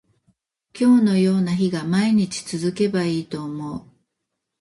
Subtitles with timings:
[0.75, 3.85] 今日のような日が毎日続けばいいと思う